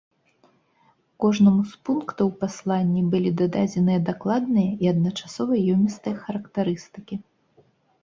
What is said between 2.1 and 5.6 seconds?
у пасланні былі дадзеныя дакладныя і адначасова